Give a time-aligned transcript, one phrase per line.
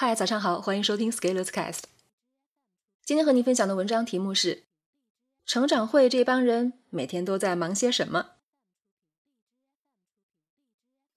[0.00, 1.80] 嗨，早上好，欢迎收听 Scalers Cast。
[3.04, 4.62] 今天和您分享的文章题目是：
[5.44, 8.34] 成长会这帮人每天都在忙些什么？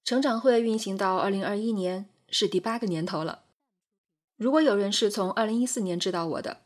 [0.03, 3.43] 成长会运行到二零二一年是第八个年头了。
[4.35, 6.61] 如果有人是从二零一四年知道我的，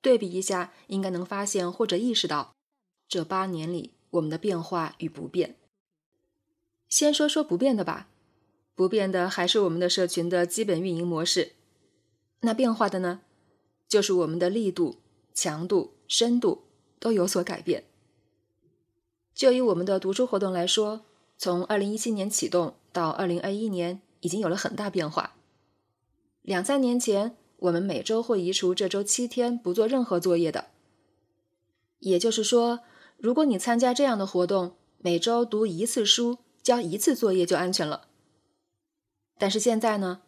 [0.00, 2.54] 对比一下，应该能发现或者意识到
[3.08, 5.56] 这八年里我们的变化与不变。
[6.88, 8.06] 先说说不变的吧。
[8.76, 11.54] 不变的还是我们的社群的基本运营模式，
[12.40, 13.20] 那变化的呢，
[13.88, 14.96] 就是我们的力度、
[15.34, 16.64] 强度、深度
[16.98, 17.84] 都有所改变。
[19.34, 21.04] 就以我们的读书活动来说，
[21.36, 25.36] 从二零一七年启动到二零二一年，已经有了很大变化。
[26.42, 30.66] 两三年前，我们每周会移除这周七天不做任何作业的，
[31.98, 32.80] 也就是说，
[33.18, 38.08] 如果你参加这样的活动，每周读一次书、交一次作业就安全了。
[39.36, 40.22] 但是现在呢，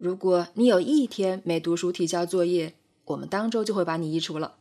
[0.00, 2.72] 如果你有一天没读书提交作业，
[3.04, 4.56] 我们当周就会把你移除了。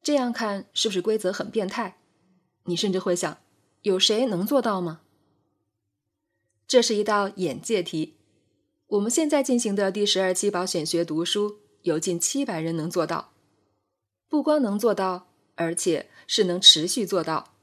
[0.00, 1.98] 这样看是不是规则很变态？
[2.66, 3.38] 你甚至会想，
[3.82, 5.00] 有谁能做到吗？
[6.68, 8.14] 这是一道眼界题。
[8.86, 13.32] 我们现在进行的第十二期保险学读书，有近七百人能做到。
[14.28, 17.54] 不光能做到，而且是能持续做到。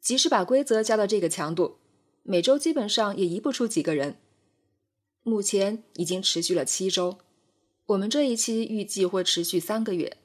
[0.00, 1.78] 即使把规则加到这个强度。
[2.22, 4.18] 每周基本上也移不出几个人，
[5.24, 7.18] 目前已经持续了七周，
[7.86, 10.16] 我们这一期预计会持续三个月。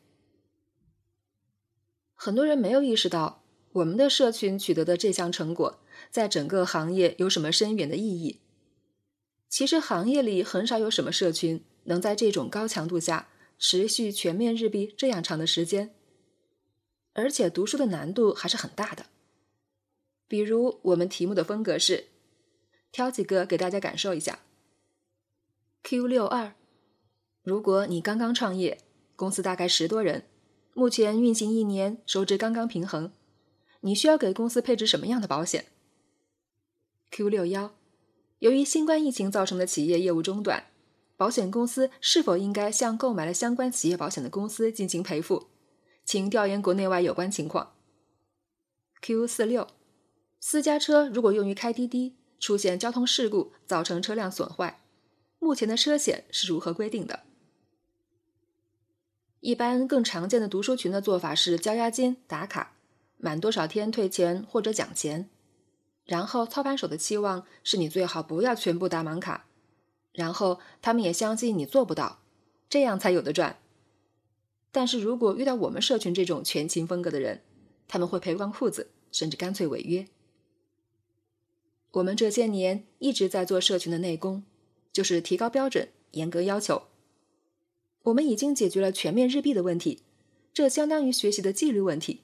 [2.15, 8.39] 很多人没有意识到，我们的社群取得的这项成果，在整个行业有什么深远的意义。
[9.47, 15.93] 其实行业里很少有什么社群能在这种高强度下持续全面日币这样长的时间，
[17.13, 19.05] 而且读书的难度还是很大的。
[20.27, 22.07] 比如我们题目的风格是，
[22.91, 24.39] 挑几个给大家感受一下。
[25.89, 26.53] Q 六二，
[27.43, 28.81] 如果你刚刚创业，
[29.15, 30.25] 公司大概十多人，
[30.73, 33.13] 目前运行一年，收支刚刚平衡，
[33.79, 35.67] 你需要给公司配置什么样的保险
[37.09, 37.73] ？Q 六幺，
[38.39, 40.65] 由于新冠疫情造成的企业业务中断，
[41.15, 45.47] 保险公司是否应该向购买了相关企业保险的公司进行赔付？
[46.03, 47.75] 请调研国内外有关情况。
[49.01, 49.65] Q 四六。
[50.41, 54.81] 私家车如果用于开滴滴，出现交通事故造成车辆损坏，
[55.39, 57.23] 目前的车险是如何规定的？
[59.39, 62.75] 一般更常见的读书群的做法是交押金、打卡，
[63.17, 65.29] 满多少天退钱或者奖钱。
[66.05, 69.45] 然后操盘手的期望是你最好不要全部打满卡，
[70.13, 72.19] 然后他们也相信你做不到，
[72.69, 73.59] 这样才有的赚。
[74.71, 77.41] 但是如果遇到我们社群这种全勤风格的人，
[77.87, 80.07] 他们会赔光裤子，甚至干脆违约。
[81.91, 84.43] 我们这些年一直在做社群的内功，
[84.91, 86.83] 就是提高标准、严格要求。
[88.03, 90.03] 我们已经解决了全面日币的问题，
[90.53, 92.21] 这相当于学习的纪律问题，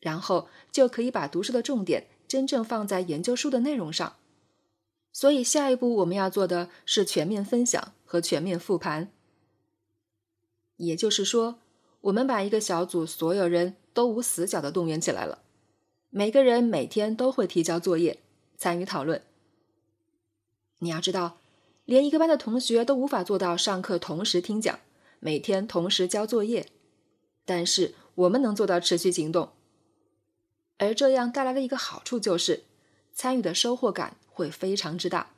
[0.00, 4.16] 然后就可以把读书的重点真正放在研究书的内容上。
[5.12, 9.12] 所以下一步我们要做的是全面分享和全面复盘。
[10.78, 11.60] 也就是说，
[12.00, 15.42] 我们把一个小组所有人都无死角的动员起来了，
[16.10, 18.20] 每个人每天都会提交作业。
[18.56, 19.22] 参与讨论。
[20.78, 21.38] 你要知道，
[21.84, 24.78] 连一个班的同学都无法做到上课同时听讲，
[25.18, 26.68] 每天同时交作业，
[27.44, 29.50] 但是我们能做到持续行动。
[30.78, 32.64] 而这样带来的一个好处就是，
[33.12, 35.34] 参与的收获感会非常之大。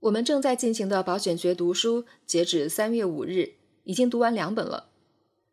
[0.00, 3.54] 我们正在进行的保险学读书，截止三月五日，
[3.84, 4.90] 已经读完两本了，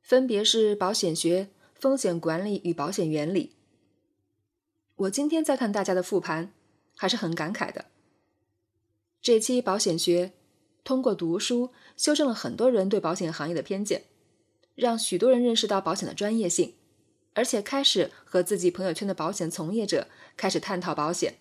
[0.01, 1.43] 分别是《保险学》
[1.73, 3.47] 《风险管理与保险原理》。
[4.95, 6.51] 我今天在看大家的复盘，
[6.95, 7.85] 还是很感慨的。
[9.23, 10.33] 这期保险学
[10.83, 14.03] 通过读书修正了很多人对保险行业的偏见，
[14.75, 16.75] 让许多人认识到保险的专业性，
[17.33, 21.35] 而且开始和自己朋友圈的保险从业者开始探讨保险。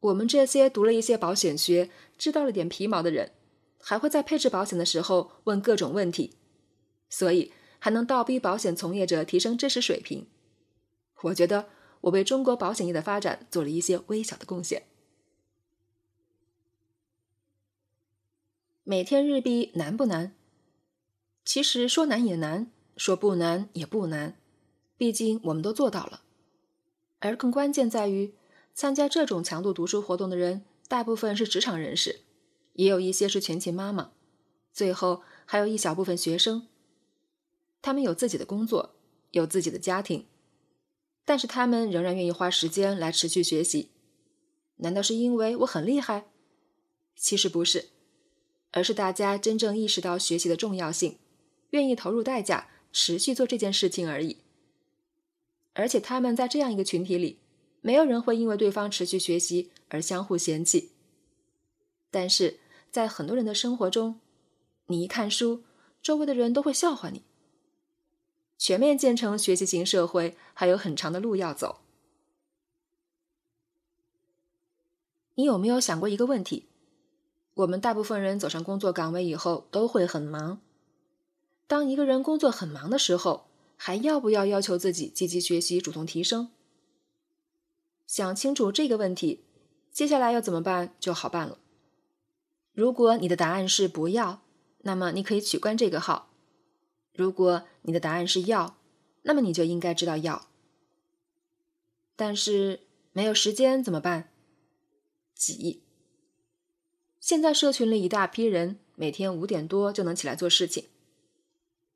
[0.00, 3.32] 我们这些读了一些保险学、知道了点皮毛的人，
[3.78, 6.38] 还会在配置保险的时候问各种问题，
[7.10, 10.26] 所以还能倒逼保险从业者提升知识水平。
[11.24, 11.66] 我觉得。
[12.04, 14.82] 我为中国保险业的发展做了一些微小的贡献。
[18.86, 20.36] 每天日币难不难？
[21.42, 24.38] 其实说难也难，说不难也不难，
[24.98, 26.20] 毕竟我们都做到了。
[27.18, 28.34] 而更关键在于，
[28.74, 32.20] 参加这种强度读书活动的人，大部分是职场人士，
[32.74, 34.12] 也有一些是全勤妈妈，
[34.70, 36.68] 最后还有一小部分学生。
[37.80, 38.96] 他们有自己的工作，
[39.30, 40.26] 有自己的家庭。
[41.24, 43.92] 但是他们仍然愿意花时间来持续学习，
[44.76, 46.26] 难道是因为我很厉害？
[47.16, 47.88] 其实不是，
[48.74, 51.16] 而是大家真正意识到学习的重要性，
[51.70, 54.38] 愿意投入代价，持续做这件事情而已。
[55.74, 57.38] 而且他们在这样一个群体里，
[57.82, 60.90] 没有人会因为对方持续学习而相互嫌弃。
[62.10, 62.58] 但是
[62.90, 64.18] 在很多人的生活中，
[64.86, 65.62] 你一看书，
[66.02, 67.22] 周围的人都会笑话你。
[68.58, 71.82] 全面建成学习型社会还有很长的路要走。
[75.36, 76.66] 你有没有想过一个问题？
[77.54, 80.60] 我们大部分人走上工作岗位以后都会很忙。
[81.66, 83.46] 当一个人工作很忙的时候，
[83.76, 86.50] 还要不要要求自己积极学习、主动提升？
[88.06, 89.44] 想清楚这个问题，
[89.92, 91.58] 接下来要怎么办就好办了。
[92.72, 94.42] 如果你的答案是不要，
[94.78, 96.30] 那么你可以取关这个号；
[97.12, 98.76] 如果你的答案是要，
[99.22, 100.48] 那么你就应该知道要。
[102.16, 102.80] 但是
[103.12, 104.30] 没有时间怎么办？
[105.36, 105.83] 挤。
[107.24, 110.88] 现在社群里一大批人每天五点多就能起来做事情，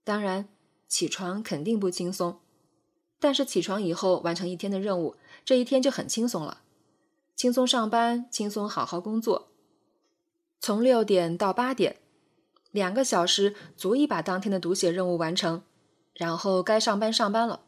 [0.02, 0.48] 当然
[0.88, 2.40] 起床肯定不轻松，
[3.20, 6.62] 但是起床以后完成一天的任务，这一天就很轻松了，
[7.36, 9.48] 轻松上班，轻松好好工作。
[10.60, 11.98] 从六点到八点，
[12.70, 15.62] 两个小时足以把当天的读写任务完成，
[16.14, 17.60] 然后该上班上班了。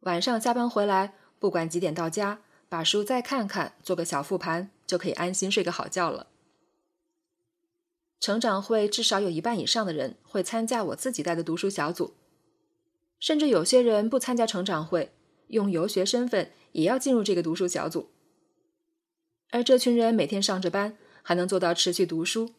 [0.00, 2.40] 晚上下班回来，不管几点到家。
[2.68, 6.26] 把书再看看，做个小复盘，就可以安心睡个好觉了。
[8.20, 12.14] 成长会至少有一半以上的人会参加我自己带的读书小组，
[13.20, 15.12] 甚至有些人不参加成长会，
[15.48, 18.10] 用游学身份也要进入这个读书小组。
[19.50, 22.52] 而这群人每天上着班，还能做到持续读书。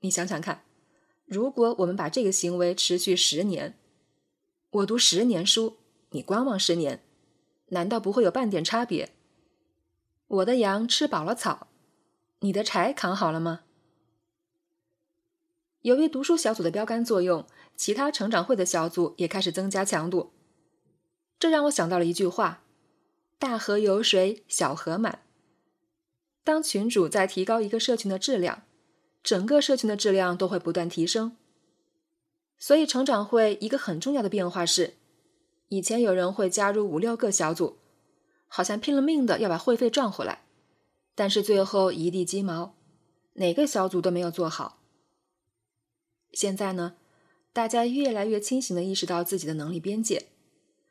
[0.00, 0.64] 你想想看，
[1.24, 3.76] 如果我们把这个行为持续十年，
[4.70, 5.78] 我读十年书，
[6.10, 7.02] 你观望十年。
[7.68, 9.14] 难道不会有半点差别？
[10.28, 11.68] 我的羊吃饱了草，
[12.40, 13.62] 你的柴扛好了吗？
[15.84, 17.44] 由于读书小组的标杆作用，
[17.76, 20.32] 其他成长会的小组也开始增加强度。
[21.38, 22.62] 这让我想到了一句话
[23.38, 25.20] ：“大河有水小河满。”
[26.42, 28.62] 当群主在提高一个社群的质量，
[29.22, 31.36] 整个社群的质量都会不断提升。
[32.58, 34.94] 所以，成长会一个很重要的变化是。
[35.68, 37.76] 以前有人会加入五六个小组，
[38.48, 40.46] 好像拼了命的要把会费赚回来，
[41.14, 42.74] 但是最后一地鸡毛，
[43.34, 44.78] 哪个小组都没有做好。
[46.34, 46.96] 现在呢，
[47.52, 50.26] 大家越来越清醒的意识到自己的能力边界，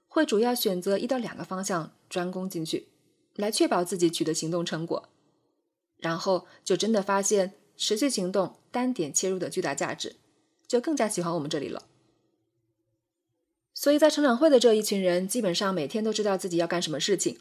[0.08, 2.88] 会主要选择一到两个方向专攻进去，
[3.36, 5.10] 来确保自己取得行动成果，
[5.98, 10.16] 然后就真的发现持续行动、单点切入的巨大价值，
[10.68, 11.84] 就更加喜欢我们这里了。
[13.74, 17.40] 所以在成长会的这一群人，基本上每天都知道自己要干什么事情。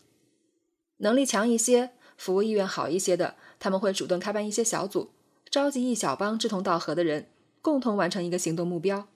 [0.96, 5.10] 能力强一些、服务意愿好一些的，他们会主动开办一些小组，
[5.50, 7.28] 召集一小帮志同道合的人，
[7.62, 9.08] 共同完成一个行动目标。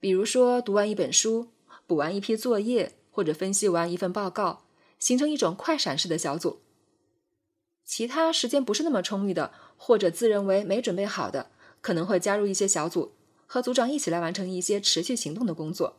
[0.00, 1.48] 比如说，读完一本书、
[1.86, 4.64] 补完一批作业，或者分析完一份报告，
[4.98, 6.60] 形成一种快闪式的小组。
[7.84, 11.50] 其他时间不是那么充裕的，或者自认为没准备好的，
[11.80, 13.12] 可能会加入一些小组，
[13.46, 15.96] 和组长一起来完成一些持续行动的工作。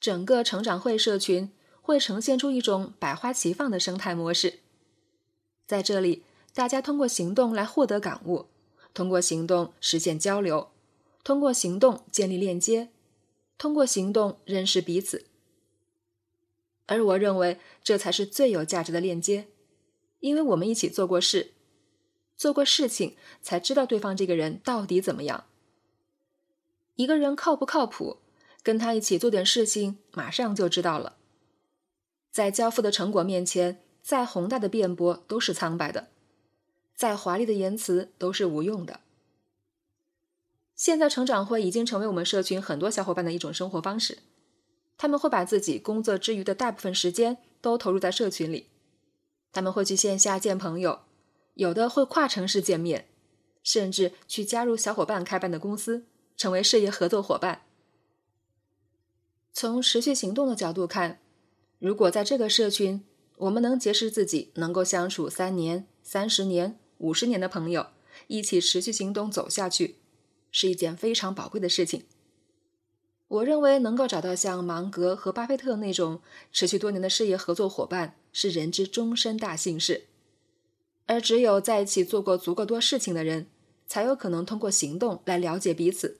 [0.00, 1.50] 整个成长会社群
[1.80, 4.60] 会呈现出一种百花齐放的生态模式，
[5.66, 6.24] 在这里，
[6.54, 8.46] 大家通过行动来获得感悟，
[8.98, 10.72] 通过行动实现交流，
[11.22, 12.88] 通过行动建立链接，
[13.56, 15.26] 通过行动认识彼此。
[16.86, 19.46] 而我认为这才是最有价值的链接，
[20.18, 21.52] 因为我们一起做过事，
[22.36, 25.44] 做过事情，才知道对方这个人到底怎么样。
[26.96, 28.16] 一个人靠不靠谱？
[28.64, 31.18] 跟他一起做点事情，马上就知道了。
[32.32, 36.08] 在交付的成果面前，再宏大的辩驳都是苍白的，
[36.98, 38.98] 再华丽的言辞都是无用的。
[40.74, 44.18] 现在成长会已经成为我们社群很多小伙伴的一种生活方式，
[44.96, 48.66] 他们会把自己工作之余的大部分时间都投入在社群里。
[49.52, 51.02] 他们会去线下见朋友，
[51.54, 53.06] 有的会跨城市见面，
[53.62, 56.04] 甚至去加入小伙伴开办的公司，
[56.36, 57.62] 成为事业合作伙伴。
[59.52, 61.20] 从持续行动的角度看，
[61.78, 63.04] 如果在这个社群，
[63.36, 67.88] 我们能结识自己能够相处三年、三十年、五十年的朋友，
[68.26, 69.96] 一起持续行动走下去，
[70.50, 72.04] 是一件非常宝贵的事情。
[73.28, 80.06] 我认为能够找到像芒格和巴菲特那种持续多年的事业合作伙伴，是人之终身大幸事。
[81.06, 83.46] 而只有在一起做过足够多事情的人，
[83.86, 86.18] 才有可能通过行动来了解彼此。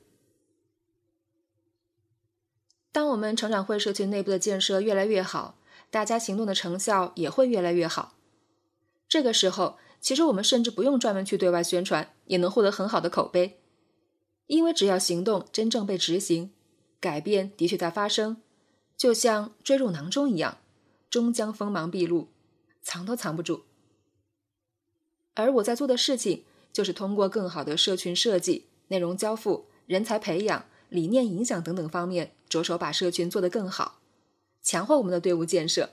[2.93, 5.59] 当我们成长会社群内部的建设越来越好，
[5.91, 8.15] 大家行动的成效也会越来越好。
[9.09, 13.61] 这个时候，其实我们甚至不用专门去对外宣传，也能获得很好的口碑，
[14.47, 16.53] 因为只要行动真正被执行，
[17.01, 18.41] 改变的确在发生，
[18.97, 20.59] 就像坠入囊中一样，
[21.11, 22.29] 终将锋芒毕露，
[22.81, 23.65] 藏都藏不住。
[25.35, 34.01] 而我在做的事情，就是通过更好的社群设计、内容交付、人才培养、理念影响等等方面，着手把社群做得更好，
[34.63, 35.91] 强化我们的队伍建设。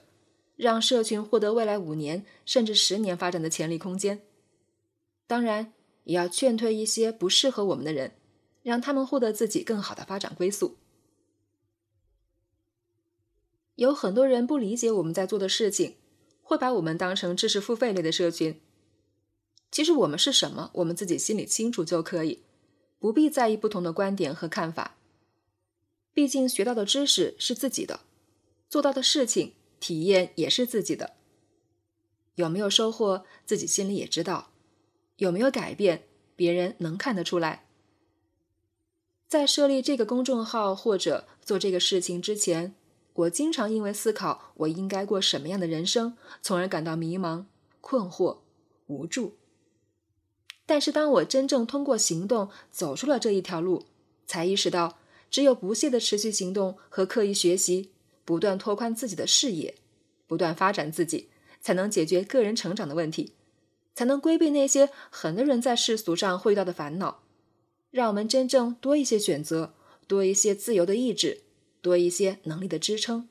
[0.55, 4.21] 让社群获得未来五年甚至十年发展的潜力空间。
[5.27, 8.13] 当然，也要劝退一些不适合我们的人，
[8.63, 10.77] 让他们获得自己更好的发展归宿。
[13.75, 15.95] 有很多人不理解我们在做的事情，
[16.41, 18.61] 会把我们当成知识付费类的社群。
[19.71, 22.43] 其实我们是什么，我们自己心里清楚就可以，
[22.99, 24.95] 不必在意不同的观点和看法。
[26.13, 27.99] 毕竟学到的知识是自己的，
[28.69, 29.53] 做到的事情。
[29.79, 31.15] 体验也是自己的，
[32.35, 34.51] 有没有收获，自己心里也知道；
[35.17, 36.03] 有没有改变，
[36.35, 37.65] 别人能看得出来。
[39.27, 42.75] 在设立这个公众号或者做这个事情之前，
[43.13, 47.45] 我经常因为思考我应该过什么样的人生，从而感到迷茫、
[47.81, 48.39] 困惑、
[48.87, 49.37] 无助。
[50.65, 53.85] 但是，当我真正通过行动走出了这一条路，
[54.25, 54.97] 才意识到，
[55.29, 57.91] 只有不懈的持续行动和刻意学习。
[58.25, 59.75] 不断拓宽自己的视野，
[60.27, 61.29] 不断发展自己，
[61.61, 63.33] 才能解决个人成长的问题，
[63.93, 67.23] 才能规避那些很多人在世俗上会遇到的烦恼，
[67.91, 69.75] 让我们真正多一些选择，
[70.07, 71.43] 多一些自由的意志，
[71.81, 73.29] 多一些能力的支撑。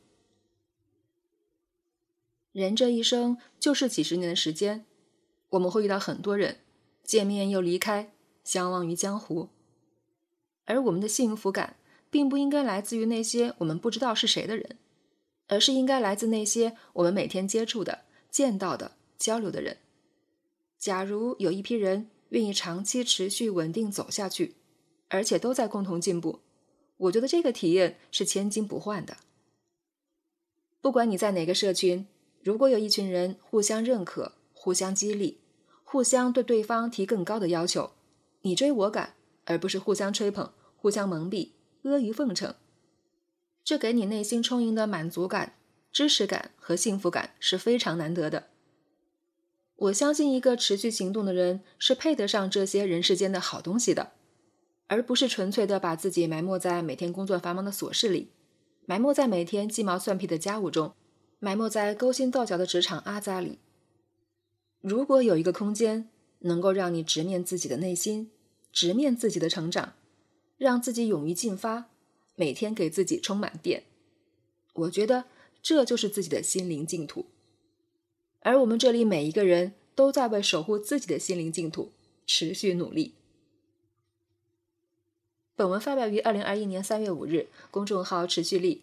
[2.53, 4.87] 人这一生就是几十年的时间，
[5.51, 6.61] 我们会遇到很多人，
[7.03, 8.13] 见面又离开，
[8.45, 9.49] 相忘于江湖，
[10.65, 11.77] 而我们的幸福感，
[12.11, 14.79] 并不应该来自于那些我们不知道是谁的人。
[15.55, 19.77] 而是应该来自那些我们每天接触的、见到的、交流的人。
[20.81, 24.57] 假如有一批人愿意长期、持续、稳定走下去，
[25.09, 26.41] 而且都在共同进步，
[26.97, 29.19] 我觉得这个体验是千金不换的。
[30.81, 32.09] 不管你在哪个社群，
[32.43, 35.39] 如果有一群人互相认可、互相激励、
[35.85, 37.93] 互相对对方提更高的要求，
[38.41, 41.51] 你追我赶，而不是互相吹捧、互相蒙蔽、
[41.85, 42.57] 阿谀奉承。
[43.65, 45.55] 这给你内心充盈的满足感、
[45.91, 48.49] 支持感和幸福感是非常难得的。
[49.77, 54.13] 我相信，一个持续行动的人是配得上这些人世间的好东西的，
[54.87, 58.31] 而不是纯粹的把自己埋没在每天工作繁忙的琐事里，
[58.85, 60.95] 埋没在每天鸡毛蒜皮的家务中，
[61.41, 63.59] 埋没在勾心斗角的职场阿杂里。
[64.81, 68.31] 如果有一个空间能够让你直面自己的内心，
[68.71, 69.95] 直面自己的成长，
[70.59, 71.87] 让自己勇于进发。
[72.35, 73.85] 每天给自己充满电，
[74.73, 75.25] 我觉得
[75.63, 77.27] 这就是自己的心灵净土。
[78.41, 81.93] 而我们这里每一个人都在为守护自己的心灵净土
[82.27, 83.15] 持续努力。
[85.57, 88.83] 本文发表于二零二一年三月五日，公众号持续力。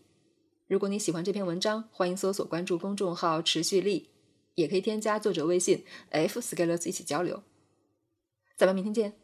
[0.68, 4.08] 如果你喜欢这篇文章，欢迎搜索关注公众号持续力，
[4.56, 7.44] 也可以添加作者微信 f scalers 一起交流。
[8.56, 9.21] 咱们明天见。